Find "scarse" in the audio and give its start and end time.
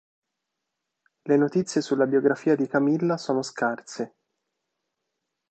3.43-4.15